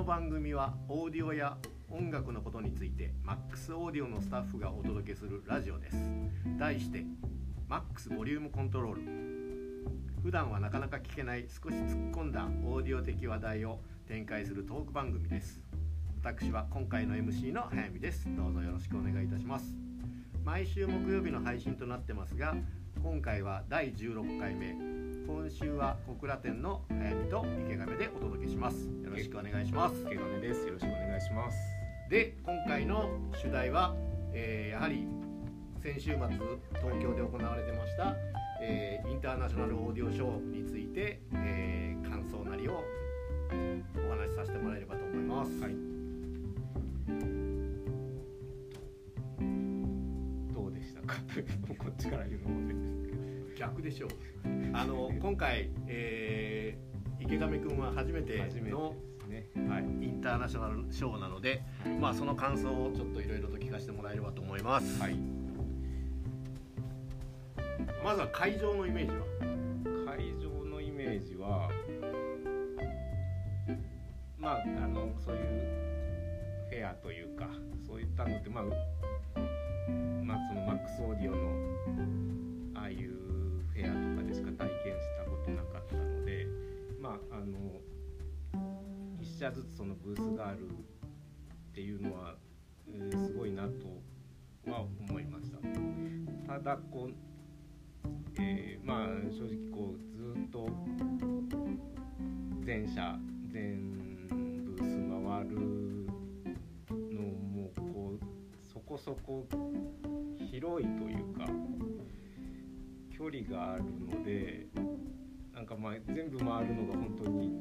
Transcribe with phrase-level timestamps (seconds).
[0.00, 1.58] の番組はオーディオや
[1.90, 5.96] 音楽のことについて MAX オーディオのスタッフがお届けするラジオです。
[6.58, 7.04] 題して
[7.68, 9.02] MAX ボリュームコントロール。
[10.22, 15.60] 普段はなかなか聞けない少し突っ込んだオーディオ的話題を展開するトーク番組です。
[16.24, 18.26] 私は今回の MC の早見です。
[18.34, 19.74] どうぞよろしくお願いいたします。
[20.42, 22.56] 毎週木曜日の配信となってますが
[23.02, 24.89] 今回は第16回目。
[25.32, 28.88] 今週は小倉店の早見と池上でお届けします。
[29.04, 29.94] よろしくお願いします。
[30.06, 30.66] 池上です。
[30.66, 31.56] よろしくお願いします。
[32.10, 33.94] で今回の主題は、
[34.32, 35.06] えーやはり
[35.82, 36.18] 先週末
[36.80, 38.14] 東京で行われてました、
[38.60, 42.82] えーインターナショナルオーディオショーについて、えー感想なりを
[44.06, 45.60] お話しさせてもらえればと思います。
[45.60, 45.74] はい。
[50.52, 51.14] どうでしたか？
[51.78, 52.99] こっちから言うのも
[53.60, 54.10] 逆でしょう。
[54.72, 56.90] あの今回、えー
[57.22, 58.94] 池上くんは初めて初めての
[59.28, 61.62] ねはいインターナショナルショーなので、
[62.00, 64.98] まあその感想をちょっといろいろと聞かせてもらえればと思います。
[64.98, 65.16] はい
[68.02, 69.26] まずは会場のイメージは？
[70.16, 71.68] 会場のイメージは
[74.38, 75.42] まああのそういう
[76.70, 77.46] フェアというか
[77.86, 78.70] そういったのってまあう
[80.24, 83.19] まあそのマックスオーディオのああいう
[87.32, 87.80] あの
[89.20, 92.34] 一社ずつそのブースがあるっていうのは、
[92.88, 95.58] えーすごいなとは思いました。
[96.46, 97.14] ただこう
[98.38, 100.68] えーまあ正直こうずっと
[102.64, 103.16] 全社
[103.52, 105.56] 全ブース回る
[107.14, 108.24] のもこう
[108.72, 109.46] そこそこ
[110.50, 111.46] 広いというか
[113.16, 114.66] 距離があるので
[115.60, 117.52] なんかまあ全部回るのが本当に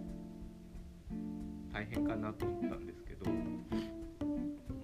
[1.74, 3.30] 大変かなと思ったんですけど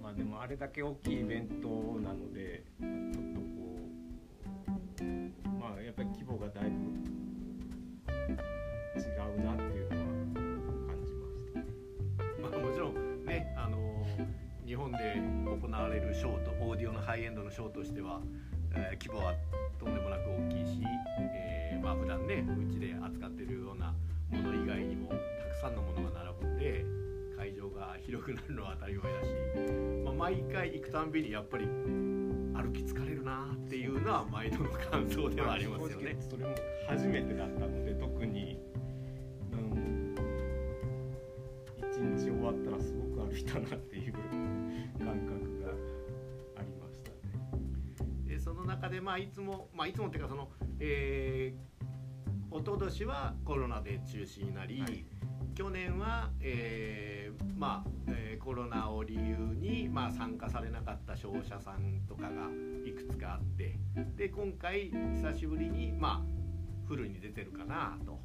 [0.04, 1.70] まあでもあれだけ大きいイベント
[2.02, 2.92] なのでちょっ
[3.34, 3.46] とこ
[5.00, 5.04] う
[5.58, 6.70] まあやっぱり規模がだいぶ
[9.00, 9.06] 違
[9.40, 10.04] うなっていうのは
[10.86, 11.66] 感じましたね。
[12.42, 14.06] まあ、もちろんね、あの
[14.66, 18.20] 日本で行われるショーとオーディオのハイエンドのショーとしては、
[18.74, 19.34] えー規模は
[21.86, 23.94] まあ普段ねうちで扱ってるような
[24.32, 25.22] もの以外にもたく
[25.62, 26.84] さんのものが並ぶんで
[27.38, 29.28] 会場が広くなるのは当たり前だし、
[30.04, 36.18] まあ、毎回行くたんびにやっぱり歩き疲れるなっていうのは毎度の感想ではありますよね。
[36.28, 36.56] それも
[36.90, 38.58] 初めてだったので特に、
[39.52, 40.16] うん、
[41.78, 45.70] 一日終わったらすごく歩いたなっていう感覚が
[46.58, 47.18] ありましたね。
[48.28, 51.75] でその中でまあいつもまあいつもっていうかそのえー
[52.56, 55.06] 一昨年はコロナで中止になり、はい
[55.56, 62.50] 去年は、えーまあ、えーコロナを理由に、まあ、参加されなかった商社さんとかが
[62.86, 63.80] いくつかあって
[64.18, 68.20] で今回久しぶりに、まあ、フルに出てるかなと。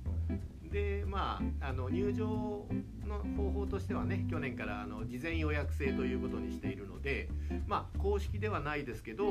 [0.71, 2.67] でまあ、あの入場
[3.07, 7.29] の方法としてはね去年からあの事前予約制ということにしているので、
[7.67, 9.25] まあ、公式ではないですけど、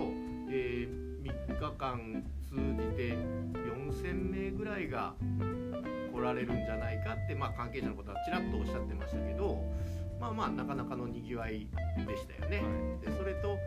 [0.50, 0.88] え
[1.24, 3.18] 3日間通じて
[3.90, 5.14] 4000名ぐらいが
[6.14, 9.64] 来られるんじゃないかって、まあ、関係者の方はちらっとおっしゃってましたけど
[10.20, 11.68] まあまあなかなかのにぎわい
[12.06, 12.62] でしたよね。
[13.02, 13.58] でそれと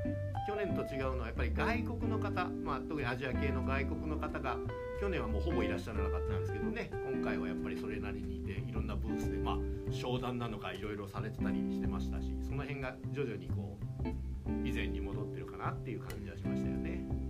[0.47, 4.59] 去年と違うのはやっぱり外国の方、まあ、特にアジア系の外国の方が
[5.01, 9.57] 去年はもうほぼいらっしゃらなかったんですけどね今回はやっぱりそれなりにいていろんなブースでまあ
[9.93, 17.22] 商談なのかいろいろされてたりしてましたしその辺が徐々にこう以前に戻ってるかなっていう感じはしましたよね。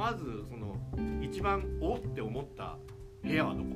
[0.00, 0.74] うんまずその
[1.22, 2.78] 一番おって思った
[3.22, 3.66] 部屋はどこ？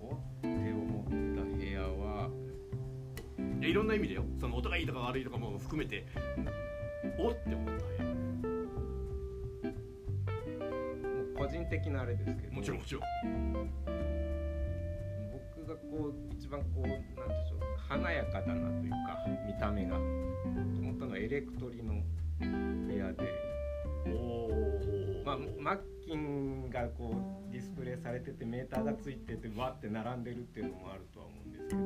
[0.00, 2.28] おって思った部屋は
[3.62, 4.24] いろんな意味でよ。
[4.40, 6.04] その音がいいとか悪いとかも含めて
[7.18, 8.10] おって思った部屋。
[8.10, 9.78] も
[11.34, 13.02] う個人的なあれですけどもちろんもちろん。
[15.32, 16.98] 僕がこう一番こうなんで
[17.48, 18.96] しょう華やかだなというか
[19.46, 22.02] 見た目がと思ったのはエレクトリの
[22.40, 23.49] 部屋で、
[25.24, 27.14] まあ、マッキンがこ
[27.48, 31.80] うディスプレイされててメーターがついててわって並んでるっていうのもあるとは思うんですけど。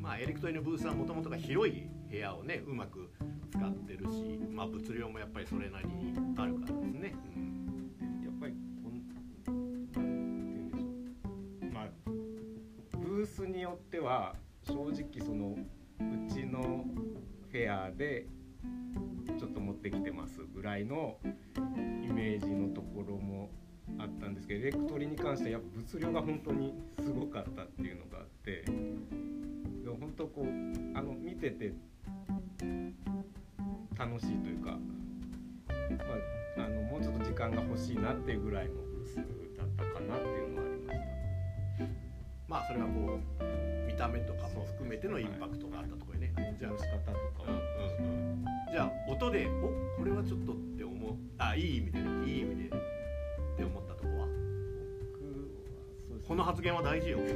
[0.00, 3.10] まあエレクトリのブースはもともとが広い部屋をねうまく
[3.50, 9.14] 使ってるしまあ物量もやっぱりそれなりにあるからですね、うん、やっぱりこんて
[9.44, 11.72] 言うんでしょう。
[11.72, 11.88] まあ
[12.98, 16.84] ブースによっては正直そのうちの
[17.50, 18.26] フェアで
[19.58, 21.16] ちょっと持ってきてますぐらいの
[22.04, 23.50] イメージのところも
[23.98, 28.64] あったんですけどエレクトリに関してはやっぱ物量が本当にすごかったっていうのがあって
[30.38, 31.72] こうあの見てて
[33.98, 34.70] 楽しいというか、
[36.56, 41.84] まあ、あのもうちょっと時間が欲しいなっていうぐらいのブースだったかなっていうのはありました。
[42.46, 46.32] まあそれはこう見た目とかも含めてのインパクトがあったところね。
[46.58, 47.58] じゃあ仕方とかは、
[47.98, 49.68] うんうんうんじゃあ音で「お
[49.98, 51.14] これはちょっと」って思う。
[51.38, 52.70] あいい意味でねいい意味でっ
[53.56, 54.12] て思ったとこは？
[54.14, 54.28] 僕は
[56.08, 56.28] そうですね。
[56.28, 57.18] この発言は大事よ。
[57.18, 57.28] そう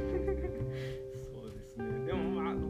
[1.51, 2.05] ですね。
[2.05, 2.61] でもまああの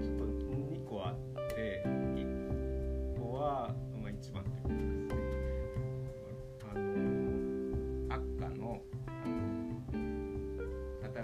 [0.00, 1.16] ちょっと2個あっ
[1.54, 4.52] て1個は、まあ、一番とい
[5.06, 5.50] うことですね。
[6.70, 6.80] あの
[8.14, 8.82] アッカの
[9.12, 9.30] あの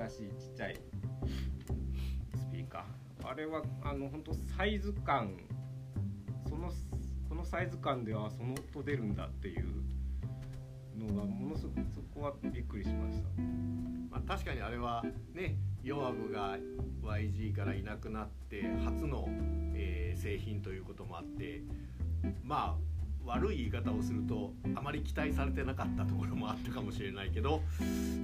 [0.08, 0.76] 新しいちっちゃい
[3.28, 5.36] あれはあの本当サイズ感
[6.48, 6.70] その
[7.28, 9.66] このサイズ感ではその音出るんだっていう
[10.96, 13.28] のがものすごくそこはびっくりしました。
[14.10, 16.56] まあ、確かにあれはねヨアムが
[17.02, 19.28] YG からいなくなって初の、
[19.74, 21.62] えー製品ということもあって
[22.42, 27.60] まあ悪い言い方をするとあまり期待されてなかったところもあったかもしれないけど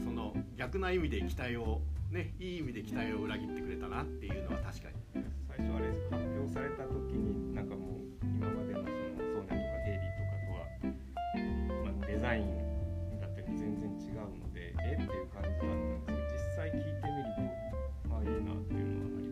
[0.05, 1.81] その逆な意味で期待を
[2.13, 5.25] ねいい意味で期待を裏切ってくれたなっていうのは確かに。
[5.49, 10.65] 最初あれ発表された時になんかもう今までのそのソーニャとかヘイリーとかとは、
[11.85, 19.29] まあ、デザインだったり全然違うのでえっていう感じだったんですけど実際聞いてみるとまあいいなっていうのはあり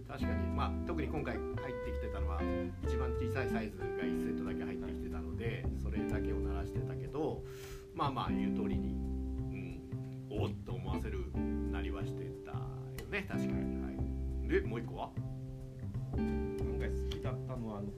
[0.00, 0.52] まし確かに。
[0.52, 2.40] まあ特に今回入ってきてたのは
[2.84, 7.44] 一番小さいサイズが1セットだけ入ってきてたのでそれだけを鳴らしてたけど
[7.92, 9.11] まあまあ言う通りに、うん、
[10.34, 11.30] おっと思わせる
[11.70, 12.58] なりはしてたよ
[13.10, 13.26] ね。
[13.28, 15.10] 確かに、はい、でもう一個は？
[16.16, 17.88] た案外好きだったのはあの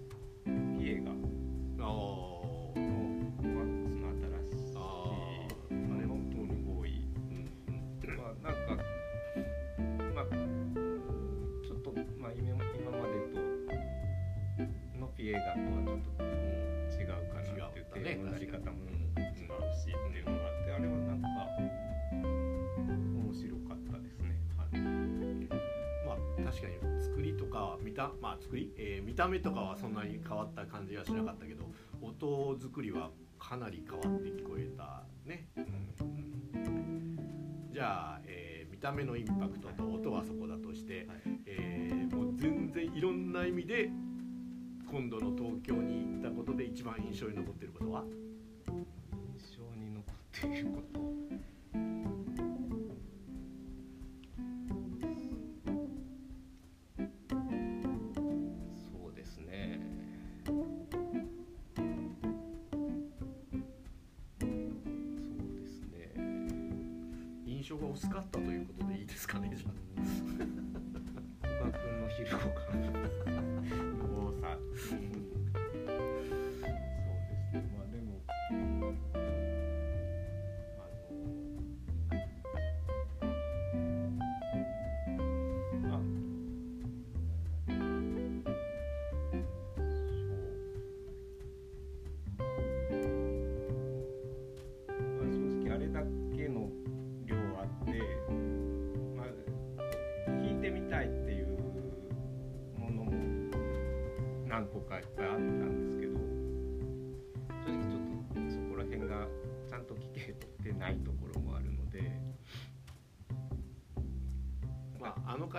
[0.78, 1.18] ピエガの
[1.78, 2.33] あ
[28.08, 31.70] たまあ作り、えー見た目とかはそんなに変わった感じはしなかったけど
[32.02, 37.18] 音作りはかなり変わって聞こえたね、うん。
[37.72, 41.22] じゃあ、えー見た目のインパクトと音はそこだとして、はい。
[41.46, 43.88] えーもう全然いろんな意味で
[44.90, 48.04] 今度の東京に行ったことで一番印象に残っていることは？
[48.68, 51.13] 印象に残っていること
[67.64, 69.72] 印象が薄かったということでいいですかねじゃあ。
[71.48, 72.38] 古賀君の疲労
[72.68, 74.58] 感の多さ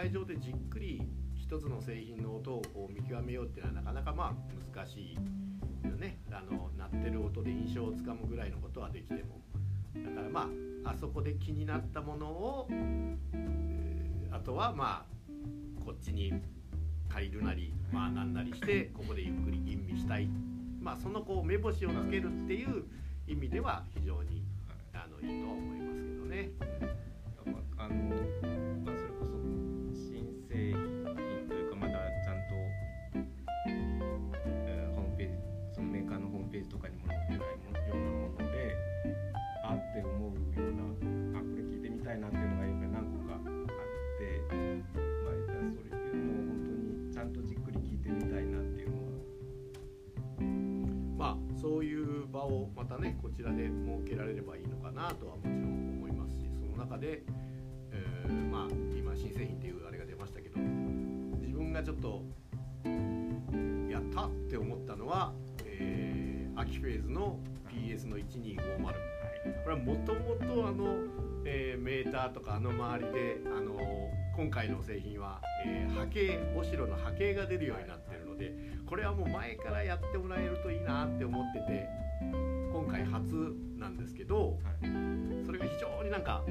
[0.06, 1.02] 会場でじっくり
[1.36, 5.16] 一つの製品の音をこう見極めようっていうのはなかなかまあ難しい
[5.90, 6.20] よね。
[6.32, 9.42] あの鳴ってる音で印象をつかむぐらいのことはできても。
[9.96, 10.48] だからま
[10.84, 16.32] ああそこで気になったものを、えーあとはまあこっちに
[17.10, 20.30] 借りるなりまあなんなりしてここでゆっくり吟味したい。
[20.80, 22.84] まあそのこう目星をつけるっていう
[23.28, 24.44] 意味では非常に
[24.94, 26.75] あのいいとは思いますけどね。
[52.36, 57.24] 場をまたねこちらで設けられればいいのかなとはもちろん思いますしその中で、
[57.92, 62.24] えーまあ今新製品っていうあれが出ましたけど自分がちょっと
[63.89, 67.38] やったって思ったのは、えー秋フェーズの
[67.70, 68.84] PS の1250、
[69.63, 70.96] これはもともとあの、
[71.46, 73.75] えー、メーターとかあの周りであの
[74.38, 78.54] 今回の製品は、えー、波形お城の波形が出るようになってるので
[78.86, 82.05] これはもう前からやってもらえるといいなって思ってて
[82.75, 84.60] 今回初なんですけど、
[85.46, 86.44] それが非常になんか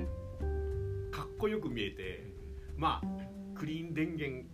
[1.12, 2.32] かっこよく見えて
[2.78, 4.48] まあクリーン電源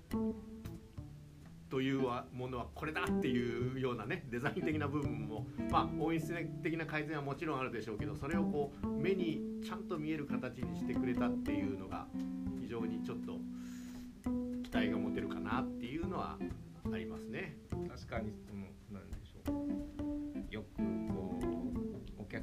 [1.70, 2.00] という
[2.32, 12.08] ものはこれだっていうようなねデザイン的な部分もまあ音質的な改善はもちろんあるでしょうけどそれをこう目にちゃんと見える形にしてくれたっていうのが
[12.60, 13.38] 非常にちょっと
[14.64, 16.36] 期待が持てるかなっていうのは
[16.92, 17.56] ありますね。
[17.88, 21.09] 確かにそのなんでしょうよく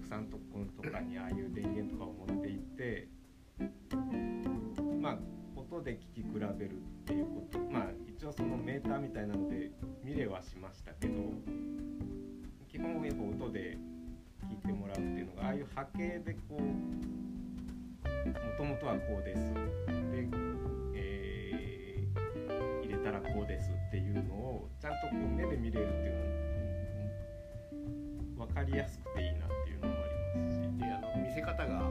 [0.08, 3.08] さんとことかにああいう電源とかを持っていって
[5.02, 5.18] まあ
[5.56, 9.72] 音で聞き比べるっていうことまあ一応そのメーターみたいなので
[10.04, 11.14] 見れはしましたけど
[12.72, 13.78] 基本やっぱ音で
[14.50, 19.54] 聞いてもらうっていうのがああいう波形でこうもともとはこうです。
[19.54, 20.28] で、
[20.96, 26.14] えー、入れたらこうですっていうのをちゃんとこう目で見れるっていう
[28.36, 29.07] のは分かりやすく
[31.38, 31.82] せ方が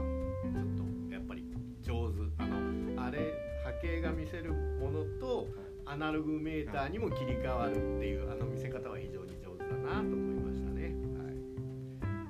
[0.53, 1.45] ちょっとやっぱり
[1.81, 2.17] 上手。
[2.37, 5.47] あのあれ波形が見せるものと
[5.85, 10.83] アナログメーターにも切り替わるっていうあの見せ方は非常に上手だなと思いましたね。
[10.83, 11.35] はい、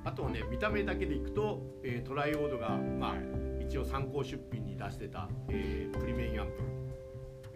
[0.05, 3.15] あとはね見た目だけでいくと、えー、トライオードが、まあ、
[3.63, 6.53] 一応参考出品に出してた、えー、プリメインアンプ、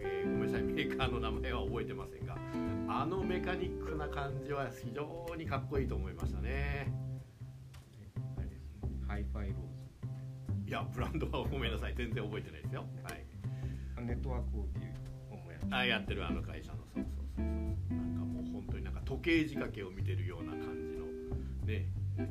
[0.00, 2.36] えー、ごめんなさいメーカーの名前は覚えてませんが
[2.88, 7.11] あのメカニックな感じは非常にかっこいいと思いましたね。
[9.12, 10.68] ハイファイローズ。
[10.70, 11.94] いやブランドはごめんなさい。
[11.94, 12.86] 全然覚えてないですよ。
[13.02, 14.94] はい、ネットワークをっていう
[15.70, 16.78] あやってるあの会社の。
[16.94, 17.94] そうそうそうそう。
[17.94, 21.04] なんかもう本当になんか時計仕掛けを見てるような感じの
[21.66, 22.26] ね、え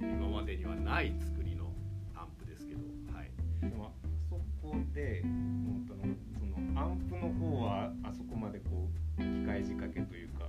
[0.00, 1.72] ー、今までにはない作りの
[2.14, 2.80] アンプですけど。
[3.12, 3.32] はい。
[3.60, 3.90] でもあ
[4.30, 8.88] そこで本当のそのアンプの方はあそこまでこ
[9.18, 10.44] う機械仕掛けというか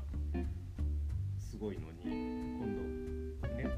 [1.39, 2.67] すごいのに今
[3.03, 3.08] 度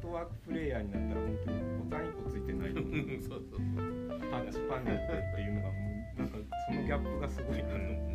[0.02, 2.82] トワークプレイヤーになったら本当にボタン1個ついてないの
[3.22, 5.76] そうそうそうタッチパネルっていうのがも
[6.18, 8.12] うなんかそのギャップがすごいなと思って。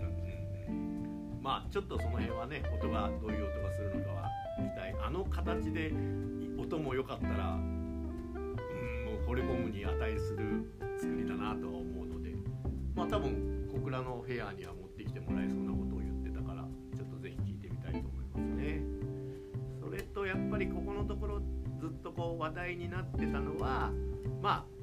[1.46, 5.92] まあちょっとその辺はね音がどういう音がするのかは期待あの形で
[6.58, 12.34] 音も良かったらうんもう惚れ込むに値する作りだなとは思うので
[12.96, 16.66] まあ多分小倉の部屋には持ってきてもらえそうなことを言ってたから
[16.96, 18.82] ちょっとぜひ聞いてみたいと思いますね。
[19.78, 21.40] それとやっぱりここのところ
[21.78, 23.90] ずっとこう話題になってたのは
[24.42, 24.76] まあ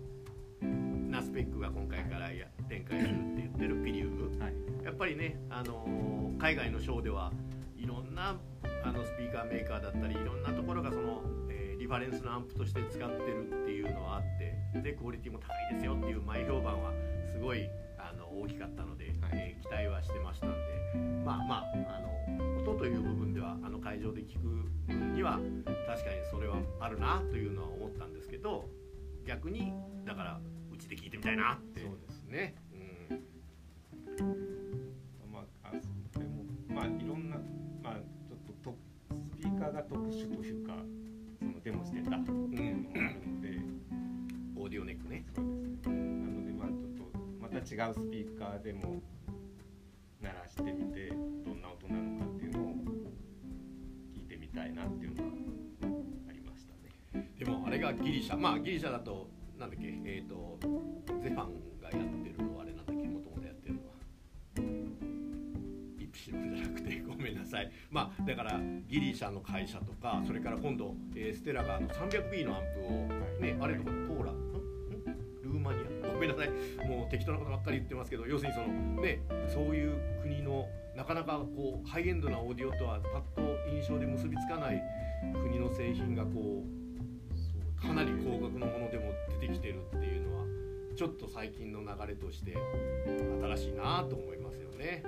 [1.09, 2.29] ナスペックが今回から
[2.67, 7.31] 展開するって言ってるピリウム、はい、やっぱりね、あのー、海外のショーでは
[7.77, 8.35] いろんな
[8.83, 14.21] あのスピーカーメーカーだったりいろんなところがその、えー、リファレンスのアンプとして使ってるっていうのはあっ
[14.73, 16.91] てでクオリティも高いですよっていう前評判は
[17.31, 17.69] すごい
[17.99, 20.72] あの大きかったので、はい、えー、期待はしてましたんで
[21.25, 21.63] まあまあ
[21.97, 25.39] あの音という部分ではあの会場で聞く分には
[25.87, 28.67] 確かにそれはあるなというのは思ったんですけど
[29.25, 29.73] 逆に
[30.05, 30.39] だから
[30.71, 31.81] うちで聞いてみたいなって。
[31.81, 32.55] そうですね。
[35.31, 35.71] まあ、あ
[36.13, 37.37] それもまあいろんな
[37.81, 37.93] まあ
[38.27, 38.77] ちょっとと
[39.31, 40.75] スピーカーが特殊というか
[41.39, 45.25] そのデモしてたっていうのもあるので、うん、オーディオネックね。
[45.35, 45.93] そうですね。
[45.93, 49.01] なのでまあちょっとまた違うスピーカーでも
[50.23, 52.75] 鳴らしてみてどんな音なのかっていうのを
[54.15, 55.29] 聞いてみたいなっていうのは
[56.29, 56.73] ありました
[57.19, 57.29] ね。
[57.37, 60.57] でもあれがギリシャまあギリシャだとなんだっけえっ、ー、と
[61.21, 63.93] ゼファンがやってるのはあれなんだっけもともとやってるのは。
[65.99, 67.69] イプシロンじゃなくて ごめんなさい。
[67.91, 74.31] まあだからギリシャの会社とかそれから今度、えー、ステラがあの 300B のアンプをね、あれとかポーラ
[75.43, 76.49] ルーマニアごめんなさい。
[76.87, 78.67] もう適当なことばっかり言ってますけど要するにその
[79.01, 84.81] ねそういう国のなかなかこうハイエンドなオーディオとはパッと印象で結びつかない
[85.33, 90.45] 国の製品がこうかなり高額のものでも出てきてるっていうのは
[90.95, 92.55] ちょっと最近の流れとして
[93.41, 95.03] 新しいなと思いますよね。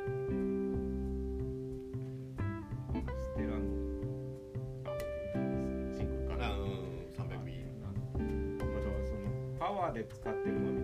[3.18, 3.60] ステラの
[5.96, 6.38] シングルか。
[6.38, 6.64] な、うん、
[7.14, 7.50] 300B
[7.82, 8.00] まだ
[9.06, 9.20] その
[9.60, 10.75] パワーで使ってるの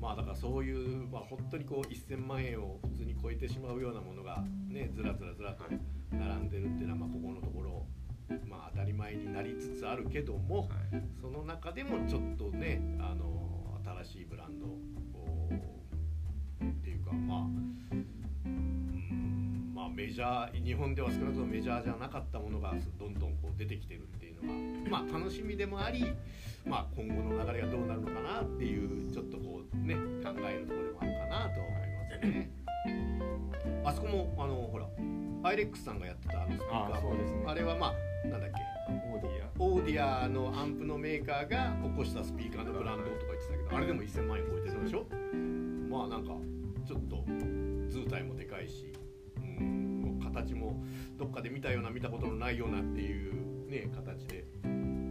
[0.00, 5.64] まあだからそういう、まあ、本当にこう1000万円を普通に超えてしまうようなものがねずらずらずらと
[6.12, 7.86] 並んでるっていうのは、まあ、ここのところ、
[8.46, 10.68] まあ、当たり前になりつつあるけども、はい、
[11.20, 14.66] その中でもちょっとねあの新しいブランド
[19.98, 26.14] メジャー日本では少なくともメジャーじゃなかったものがどんどんこう出てきてるっていうのが、まあ、楽しみでもあり、
[26.64, 32.50] まあ、今後の流れがどうなるのかなっていうちょっとこうね考えるところでもあるかなと思いますね。
[33.84, 34.86] あそこもあのほら
[35.42, 37.44] アイレックスさんがやってたあのスピーカーあね。
[37.48, 38.56] あれはまあなんだっけ？
[39.12, 39.50] オーディア。
[39.58, 45.04] オーディアのアンプのメーカーが起こしたスピーカーのブランドとか言ってたけどあれでも1000万円超えてるでしょ？
[45.90, 46.34] まあなんか
[46.86, 47.24] ちょっと
[47.88, 48.92] 図体もでかいし、
[49.36, 49.87] うん、
[50.42, 50.82] 形も
[51.16, 54.44] どっかで見たような見たことのないようなっていうね形で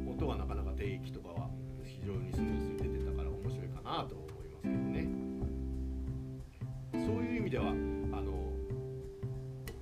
[0.10, 1.50] 音はなかなか低域とかは
[1.84, 5.08] 非常にスムーズに出てたから面白いかなと思いますけどね。
[6.94, 8.54] そういう意味ではあの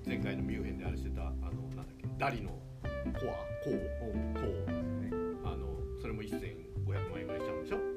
[0.06, 2.58] 前回のミュンヘンであれしてたあのなんだっけダリのコ
[2.98, 3.12] ア
[3.64, 5.10] コーコーね
[5.44, 5.68] あの
[6.02, 7.95] それも1500万円ぐらいしちゃうんでしょ？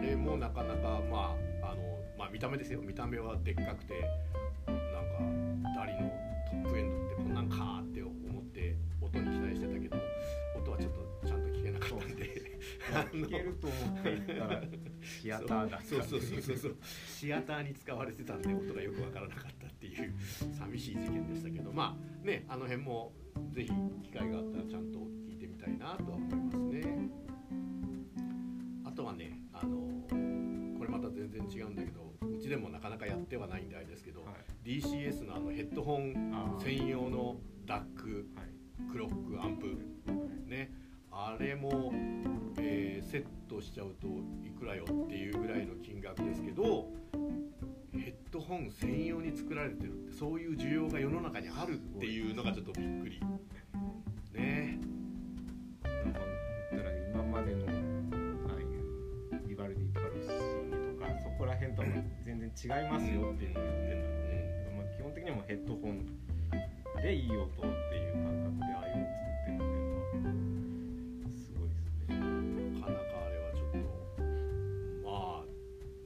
[0.00, 2.80] れもなかなかまああのまあ見た目ですよ。
[2.82, 4.00] 見た目はでっかくて
[4.66, 4.76] なん
[5.74, 6.10] かダリの
[6.50, 9.96] トップエンドってこんなんかって思って音に期待してたけど
[10.56, 12.40] 音はちょっとちゃんと聞けなかったんで。
[12.90, 14.62] 聞けると思っていったら
[15.00, 16.76] シアターだったそうそうそうそうそう。
[17.06, 20.14] シアターに使われてたんで音がよくわからなかったっていう
[20.52, 23.12] 寂しい事件でしたけどまあねあの辺も
[23.52, 23.70] ぜひ
[24.02, 27.08] 機会があったらちゃんと聞いてみたいなとは思いますね。
[28.84, 34.32] あとはねあのこれまた全然違うんだけどうちでもなかなかやってはないんであれですけど、は
[34.64, 34.68] い。
[34.68, 37.36] DCS のあのヘッドホン専用の
[37.66, 38.90] ダックはい。
[38.90, 39.66] クロックアンプ
[40.46, 40.70] ね。
[41.12, 41.92] あれも、
[42.58, 44.06] えーセットしちゃうと
[44.46, 46.92] いくらよっていうぐらいの金額ですけど
[47.92, 53.20] ヘッドホン専用に作られてるってそういう需要が世の中にあるっていうのがちょっとびっくり。
[54.32, 54.78] ね。
[55.82, 56.20] なんか
[56.70, 57.66] 言ったら今までの
[62.56, 64.36] 違いますよっていうのを言ってたので、
[64.76, 66.06] まあ、基本的にはもうヘッドホン
[67.02, 69.62] でいい音っていう感覚でああいうのを作ってるっ
[70.10, 72.18] ていうのはすごいですね。
[72.80, 73.86] なかなかあれはちょっと
[75.08, 75.46] まあ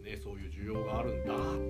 [0.05, 1.63] ねそういう需要があるんだっ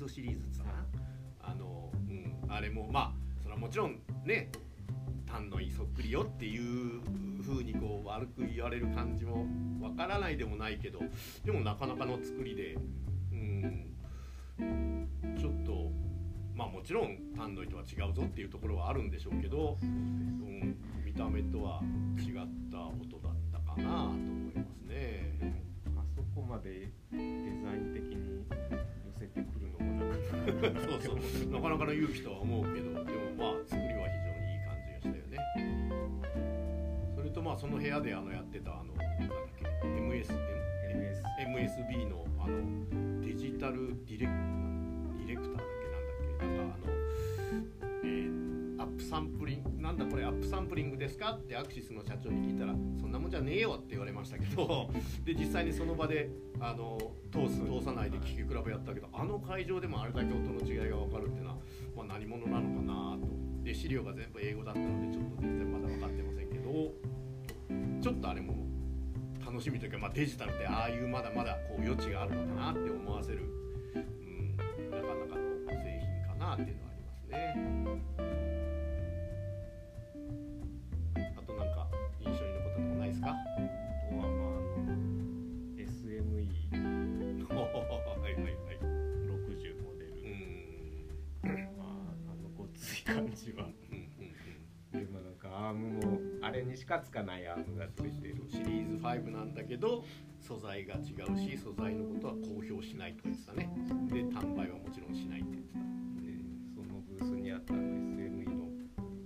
[0.00, 4.50] ドシリーズって言ったかな、あの、うん、あれもまあそれはもちろんね
[5.26, 7.00] 単のいそっくりよっていう
[7.42, 9.46] 風にこう悪く言われる感じも
[9.80, 11.00] わからないでもないけど
[11.44, 12.76] でもなかなかの作りで、
[13.32, 13.86] うん、
[15.38, 15.90] ちょっと
[16.54, 21.82] まあもちろん単のいとは違うぞっていうところはあるんでしょうけど、うん、見た目とは
[22.18, 22.34] 違っ
[22.72, 22.78] た
[31.50, 35.38] なかなかの勇気とは思うけどでもまあ作りは非常にいい感じがしたよね。
[37.16, 44.32] それとまあその部屋であのやってたあのなんだっけ MS MS MSB のあのデジタルディレク
[45.18, 46.92] ディレクターだっけなんだっけなんかあの、
[48.04, 51.32] えーアップサンプリングなんだこれアップサンプリングですか？
[51.32, 54.90] ってアクシスの社長に聞いたらそんなもんじゃねえよって言われましたけど
[55.24, 56.98] で実際にその場であの
[57.32, 61.56] 通す通さないで聴き比べやったけどあの会場でもあれだけ音の違いが分かるっていうのは、
[61.96, 63.26] まあ、何者なのかなと
[63.64, 66.92] で資料が全部英語だったのでちょっと全然まだ分かってませんけど
[68.00, 68.66] ちょっとあれも
[69.44, 73.44] 楽しみというか、まあ、デジタルってああいうまだまだこう余地があるのかなって思わせる、
[73.94, 74.56] うん、
[74.90, 78.39] なかなかの製品かなっていうのはありますね。
[93.50, 94.00] い感じは
[94.92, 100.04] でもなんかアームもあれにしかつかないアームがついてるシリーズ5なんだけど
[100.40, 100.98] 素材が違
[101.32, 103.70] うし素材のことは公表しないとか言ってたね。
[104.08, 105.78] で販売はもちろんしないって言ってた。
[105.78, 106.32] で
[106.74, 108.68] そのブースにあったあの SME の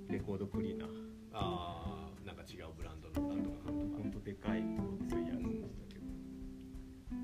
[0.09, 0.89] レコードクリーナー。
[1.33, 4.03] あーなんか違うブランドのなんとかなんとか。
[4.03, 6.05] ほんとでかいごっついやつでしたけど。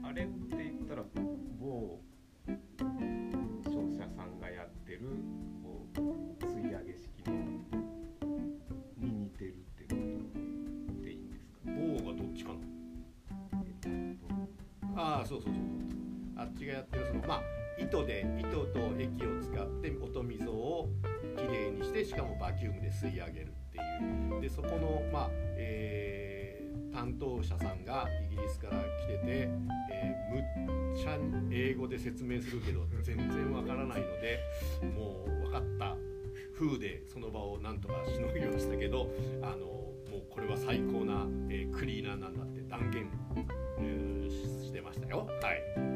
[0.08, 1.04] あれって言ったら
[1.58, 2.00] 某
[16.60, 17.42] ちがやってるそのまあ
[17.78, 20.88] 糸で糸と液を使って音溝を
[21.36, 26.40] きれいにしてしかもバキュームで吸い上げるっていうでそこのまあ、えー
[26.92, 29.48] 担当者さんがイギリスから来てて、
[29.92, 31.16] えーむっちゃ
[31.52, 34.40] 英語で説明するけど全然わからないので
[34.96, 35.96] もう分かった
[36.58, 39.08] 風でその場をなんとかしのぎましたけど
[39.40, 43.08] あのもうこれは最高な、えークリーナーなんだって断言、
[43.78, 45.28] えーしてましたよ。
[45.42, 45.89] はい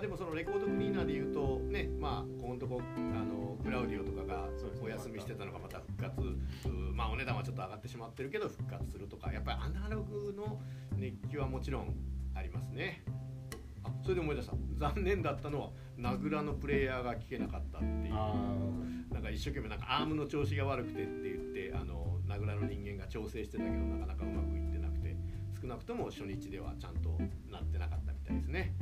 [0.00, 4.48] あでもそのレコードクリーナーで言うとねまあここのとこあのクラウディオとかが
[4.82, 6.22] お休みしてたのがまた復活
[6.66, 10.58] うまあお値段はちょっと上がってしまってるけど復活するとかやっぱりアナログの
[10.96, 11.94] 熱気はもちろん
[12.34, 13.02] ありますね。
[13.84, 14.54] あそれで思い出した。
[14.78, 18.14] 残念だったのはナグラのプレイヤーが聞けなかったっていう。
[18.14, 18.34] あ
[19.12, 25.14] なんか一生懸命なんかアームの調子が悪くてって言ってあのナグラの人間が調整してたけどなかなかうまくいってなくて
[25.60, 27.18] 少なくとも初日ではちゃんと
[27.50, 28.09] なってなかった。
[28.09, 28.74] みたいですね。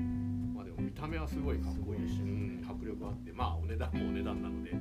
[0.55, 4.77] まあでも見た目はすごいかっこいいし、うん迫力あってまあお値段もお値段なので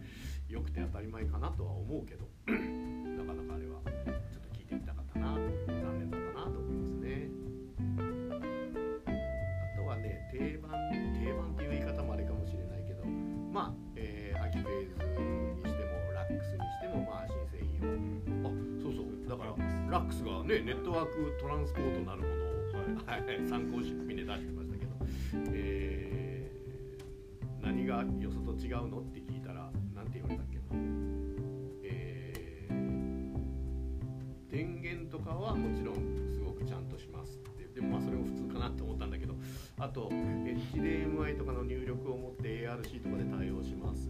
[0.50, 7.32] よくて当たり前かなとは思うけど なかなかあれはちょっと聞いてみたかったな残念だったなと思いますね。
[9.08, 10.72] あとはね定番
[11.16, 18.50] 定番っていう言い方もあれかもしれないけどまあ、えー、秋フェーズにしてもラックスにしてもまあ新製品を。
[18.50, 18.52] あ
[18.84, 19.30] そうそう。
[19.30, 19.56] だから
[19.90, 22.48] ラックスがねネットワークトランスポートなるものを、
[23.08, 23.48] はい。
[23.48, 23.94] 参考し
[28.68, 29.00] 違うの？
[29.00, 30.64] って聞いたらなんて言われたっけな、
[31.86, 32.76] えー
[34.52, 35.96] 電源とかはもちろん
[36.34, 37.64] すごくちゃんとしますって。
[37.76, 39.36] でもまあそれも普通かなって思ったんだけど。
[39.80, 44.10] あと HDMI とかの入力を持って ARC とかで対応します。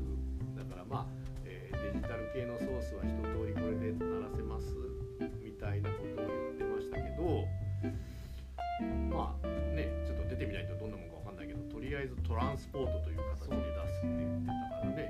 [0.57, 1.05] だからまあ、
[1.45, 4.73] えーデジタル系のソースは一通りこれで鳴らせます
[5.43, 7.45] みたいなことを言ってましたけど。
[9.11, 10.86] まあねちょっと出てみないとど
[11.97, 15.09] りあえずトランスポートという形で出すって言ってたからね。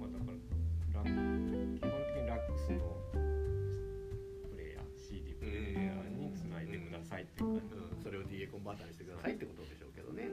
[0.00, 1.20] まあだからラ基本
[2.08, 2.80] 的にラックスの
[4.48, 7.76] プレイヤー CD プレイヤーにつないでくださいっていう感じ。
[7.76, 10.32] うん、それを DA コンバーターにしてくださいってことでしょうけどね。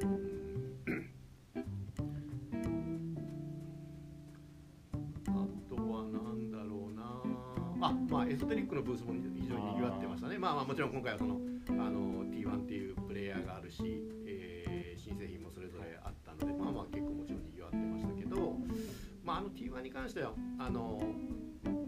[5.27, 5.36] あ
[5.67, 7.19] とは何だろうな。
[7.81, 10.38] あまあエソテリックのブースも非常に賑わってましたね。
[10.38, 13.84] まあまあもちろん今回はそのあの T1 っていうプレイヤーがあるし、
[19.91, 21.04] に関してはあの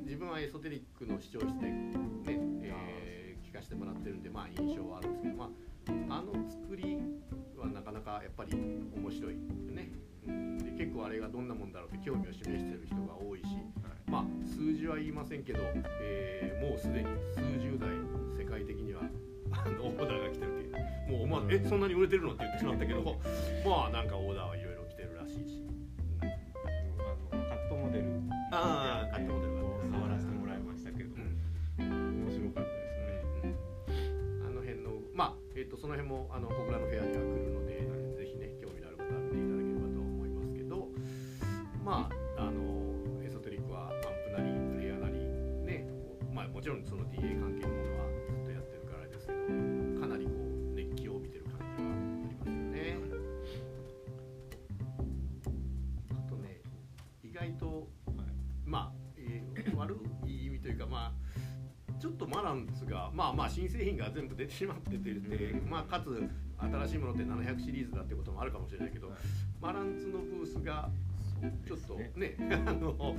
[0.03, 5.45] 自分はエソテリックの視聴室でね、えー聞かせてもらってるんでまあ印象はあるんですけどま
[6.09, 6.97] ああの作り
[7.55, 9.91] はなかなかやっぱり面白いね、
[10.27, 13.45] うん、で結構あれがどんなもんだろうって興味を示してる人が多いし
[14.07, 15.59] まあ数字は言いませんけど、
[16.01, 17.89] えーもうすでに数十台
[18.35, 19.01] 世界的には
[19.51, 23.03] あのオーダーが来てるってもう思わず「えそんなに売れてるの?」って言ってしまったけど
[23.63, 24.72] まあなんかオーダーはいろいろ
[28.53, 29.11] あー。
[29.11, 32.23] カットモデルがを触らせてもらいましたけど、うん。
[32.23, 32.77] 面白かったで
[33.25, 33.55] すね。
[34.45, 37.42] あの辺のまあえっ、とその辺もあの小倉のフェアには来る
[63.63, 65.69] 新製品が全部出てしまってて、うん。
[65.69, 69.17] まあかつ新しいものって700シリーズだってこともあるかもしれないけど、はい
[69.61, 70.89] マランツのブースが
[71.65, 72.35] ちょっとそうですね
[72.67, 73.15] あのあの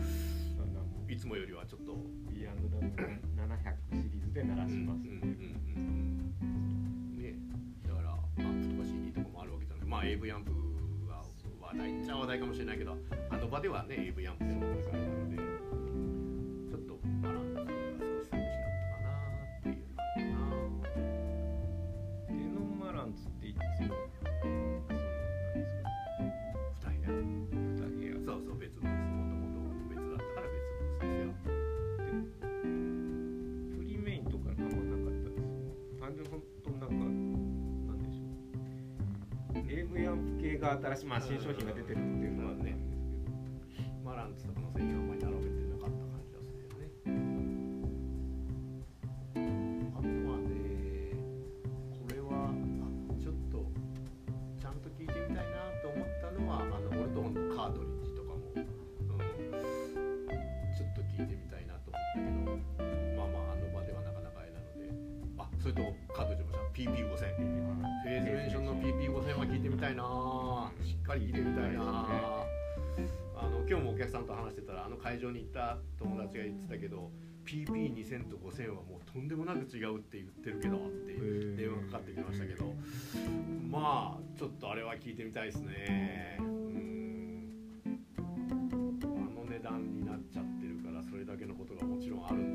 [1.08, 1.96] いつもよりはちょっと。
[2.28, 4.98] B&W 700シリーズで鳴らします。
[5.04, 5.08] ね
[7.88, 10.50] だからアンプとか CD とかもあるわけじゃないまあ AV アンプ
[11.08, 11.24] は
[11.60, 12.98] 話題っちゃ話題かもしれないけど
[13.30, 14.53] あの場ではね AV アンプで
[40.54, 42.33] 系が新しい、まあ、新商品が出てるっていう
[76.04, 77.10] 友達が言ってたけど
[77.46, 81.14] PP2000 と5000はもうとんでもなく違うって言ってるけどって
[81.56, 82.74] 電話かかってきましたけど
[83.70, 86.36] まあちょっとあれは聞いてみたいですね。
[86.40, 87.48] うん。
[88.16, 88.20] あ
[89.40, 92.53] の値段になっちゃってるからそれだけのことがもちろんあるん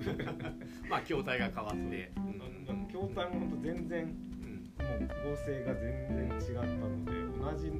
[0.88, 2.12] まあ筐体が変わって。
[2.14, 7.72] つうん京丹ほんと全然うんもう構成が全然違ったので同じ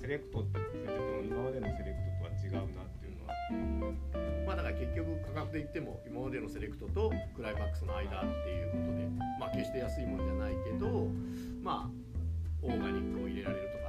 [0.00, 3.94] セレクトって言ってても今までのセレクトとは違うなっていうのは。
[4.46, 11.08] まあだから結局価格で言っても今までのセレクトとクライマックスの間っていうことでまあ決して安いもんじゃないけど
[11.62, 12.04] まあ
[12.62, 13.83] オーガニックを入れられるとか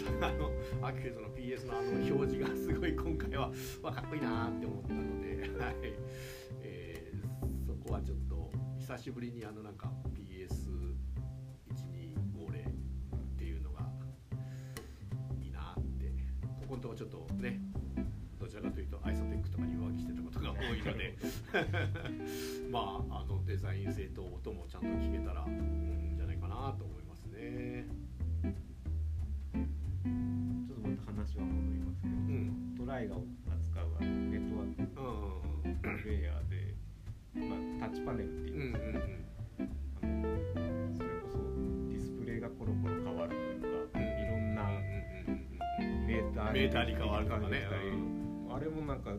[0.00, 3.50] るけどやっぱりさあのアキフェズの PS のあの表示がすごい今回は、
[3.82, 5.28] まあ、かっこいいなって思ったので、
[5.64, 5.74] はい。
[6.62, 7.28] えー
[7.66, 10.66] そこはちょっと久しぶりにあのなんか PS1250
[11.74, 13.80] っていうのが
[15.40, 16.12] いいなって。
[16.60, 17.60] ここのとこちょっとね
[18.38, 21.16] どちらかというとアイソテックとかに浮気してたことが多いので。
[22.70, 25.46] まああのデザイン性と音もちゃんと聞けたら
[46.52, 47.48] メーターに変わるとかね。
[47.48, 48.18] できたり
[48.50, 49.10] あれもなんか、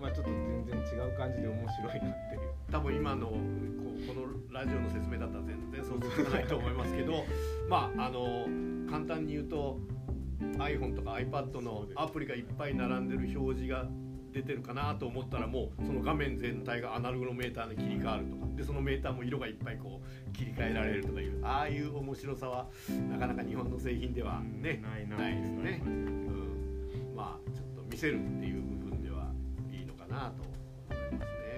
[0.00, 2.40] まあ、ちょっと全然違う感じで面白いなっていう。
[2.70, 7.24] 多分今のこうこのラジオの説明だったら全然想像つかないと思いますけど
[7.68, 8.46] まああの
[8.90, 9.78] 簡単に言うと
[10.58, 13.86] iPhone とか iPad のアプリがいっぱい並んでる表示が
[14.32, 18.48] 出てるかなと思ったらもうその画面全体がアナログのメーターに切り替わるとか。
[18.58, 22.66] でそのメーターも色がいっぱいこう切り替えられるとかいうああいう面白さは
[23.08, 25.80] なかなか日本の製品ではねないなないですね。
[25.84, 25.88] う。
[25.88, 26.27] うん、
[27.18, 29.32] まあちょっと見せるっていう部分では
[29.72, 31.48] いいのかなと思いますね。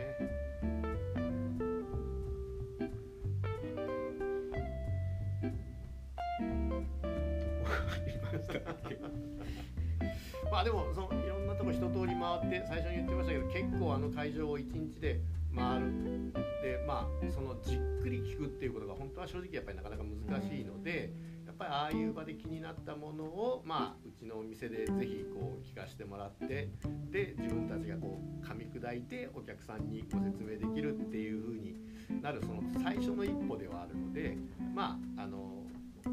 [10.50, 15.20] まあでもそのいろんなとこ一通り回って最初に言ってましたけど結構あの会場を1日で
[15.54, 21.10] 回るでまあそのじっくり聞くっていうことが本当は正直やっぱりなかなか難しいのでやっ
[21.60, 26.70] ぱりああいう場で気になったものをまあうちのお店でぜひこう聞かせてもらって
[27.10, 31.76] で自分たちがこう噛み砕いてお客さんにご説明できるっていう風に
[32.22, 34.38] なるその最初の一歩ではあるので
[34.74, 35.64] まああの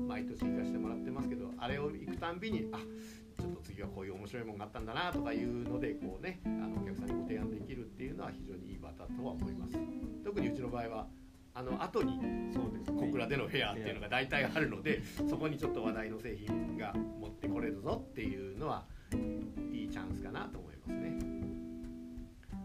[0.08, 2.80] 毎年行かせてもらってますけどあれを行くたんびにあ
[3.42, 9.78] ちょっと次はこういう面白いものがあったんだなとかいうのでこうねあのお客さんにご提案できるっていうのは非常にいい場だとは思います。
[10.26, 11.08] 特にうちの場合は
[11.58, 12.20] あの後に
[12.86, 18.86] 小倉でのフェアっていうのが大体あるのでそこにちょっと話題の製品が持ってこれるぞっていうのは
[19.74, 21.18] いいチャンスかなと思いますね。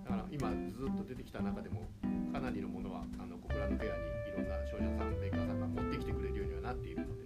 [0.05, 1.89] だから今ずっと出てきた中でも
[2.35, 7.23] かなりのものはあの小倉のフェアにいろんな商社さんメーカーさんが持ってきてくれるようにはなっているので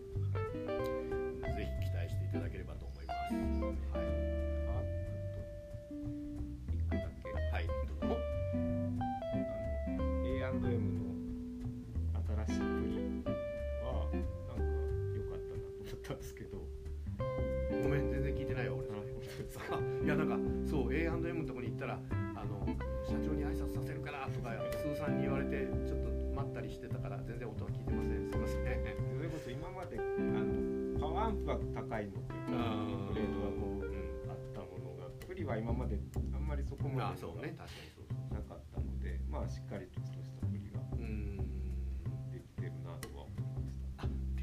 [1.50, 3.98] ぜひ期待していただければと思います。
[3.98, 4.35] はい、
[16.06, 16.62] ったんですけど。
[17.82, 19.00] ごめん全然聞いてないわ俺それ
[20.04, 20.38] いやなんか
[20.68, 21.98] そう A&M のとこに行ったら
[22.34, 22.62] あの
[23.04, 28.30] 社長に挨拶させるからとかスーさんに言われてちょっと待ったりしてたから全然音は聞いてません。
[28.30, 28.62] すいません。
[29.16, 35.98] それこそ今まであのパワーアンプが高いのというかうんグレードがこう、あったものがプリは今まで
[36.34, 38.04] あんまりそこまであそうね確かにそう。
[38.10, 40.15] そうなかったのでまあしっかりとし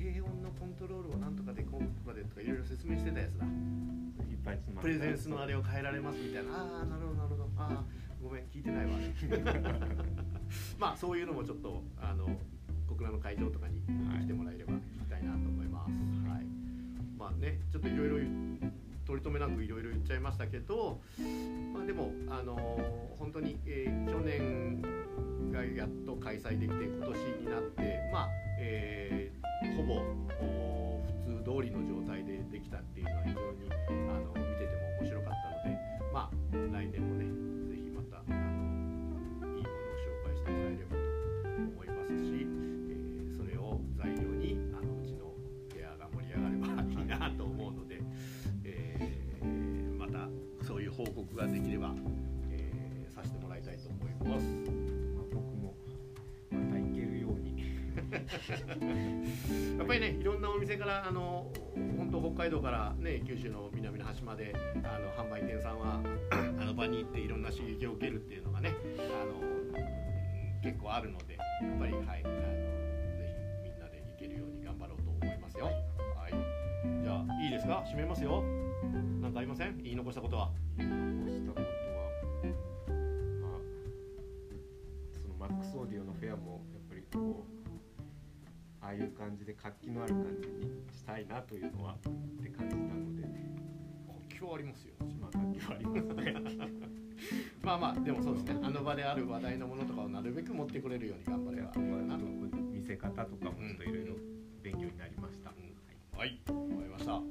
[0.04, 3.46] 低音のコントロールをなんとかでこうとかでとかいろいろ説明してたやつだ。
[3.46, 6.52] いっぱいつまプレゼンスのあれを変えられますみたいな。
[6.52, 7.50] ああなるほどなるほど。
[7.56, 7.84] ああ
[8.22, 8.92] ごめん聞いてないわ。
[10.78, 12.28] まあそういうのもちょっとあの
[12.90, 15.92] 小倉の会場とかに持ってもらえれば聞きたいなと思います、
[16.28, 16.46] はい。
[17.18, 18.18] まあねちょっといろいろ
[19.06, 21.00] 取り留めなくいろいろ言っちゃいましたけど、
[21.74, 22.56] まあ、でもあの
[23.18, 24.82] 本当に、えー去年
[25.52, 29.43] がやっと開催できて今年になってまあ、えー
[29.76, 30.02] ほぼ
[31.26, 34.13] 普通通りの状態でできたっていうのは非常に
[59.78, 61.52] やっぱりねいろんなお店からあの
[61.98, 69.42] 本当北海道からね九州の南の端まであの販売店さんはあの場に行っていろんな刺激を受けるっていうのがねあの
[70.62, 71.42] 結構あるのでや
[71.76, 72.34] っぱりはいあの
[73.18, 75.66] ぜひみんなで行けるように頑張ろうと思いますよ。
[75.66, 75.72] は
[76.30, 76.34] い、
[77.04, 77.84] じゃあいいですか？
[77.88, 78.44] 締めますよ。
[79.22, 79.78] なんかありません？
[79.84, 80.52] 言い残したことは
[88.94, 93.24] ああいう感じで活気のある感じにしたいなというのはって感じたので。
[94.38, 94.94] 今日ありますよ。
[95.20, 96.70] まあ活気はありますね
[97.64, 98.60] まあまあでもそうですね。
[98.62, 101.72] あの場である話題のものとかをなるべく持ってくれるように頑張れば
[102.04, 102.26] なと。
[102.26, 104.14] 見せ方とかもちょっといろいろ
[104.62, 105.50] 勉強になりました、
[106.18, 107.22] はい、わかりました。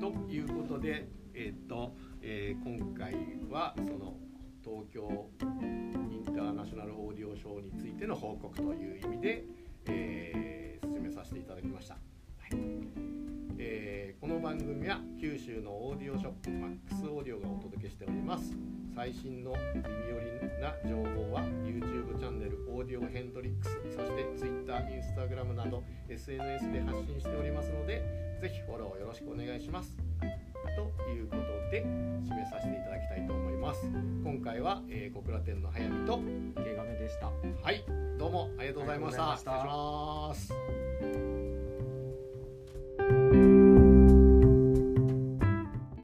[0.00, 3.14] ということで、えっ、と、えー今回
[3.50, 4.16] はその
[4.64, 9.44] 東京インターナショナルオーディオショーについての報告という意味で、
[9.86, 10.57] えー
[11.18, 11.94] させていただきました。
[11.94, 12.00] は
[12.48, 12.52] い。
[13.58, 18.52] えーこの番組は九州のオーディオショップマックスオーディオがお届けしております。
[18.94, 28.02] 最新の耳寄りな情報は YouTube チャンネルオーディオヘンドリックスそして Twitter、Instagram など SNS で発信しておりますので
[28.40, 29.96] ぜひフォローよろしくお願いします。
[30.78, 33.84] ということで締めさせていただきたいと思います。
[34.22, 37.32] 今回は、えー小倉店の早見と毛亀でした。
[37.62, 37.84] はい。
[38.18, 39.36] どうもありがとうございました。
[39.36, 41.37] 失礼します